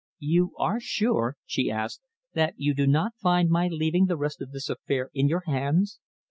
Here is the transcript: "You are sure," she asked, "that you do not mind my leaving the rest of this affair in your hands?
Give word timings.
"You 0.17 0.53
are 0.57 0.79
sure," 0.79 1.37
she 1.45 1.69
asked, 1.69 2.01
"that 2.33 2.55
you 2.57 2.73
do 2.73 2.87
not 2.87 3.11
mind 3.23 3.51
my 3.51 3.67
leaving 3.67 4.07
the 4.07 4.17
rest 4.17 4.41
of 4.41 4.49
this 4.51 4.67
affair 4.67 5.11
in 5.13 5.27
your 5.27 5.43
hands? 5.45 5.99